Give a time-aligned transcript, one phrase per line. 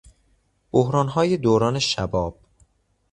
[0.71, 2.37] بحرانهای دوران شباب